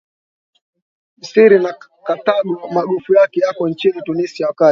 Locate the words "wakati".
4.47-4.59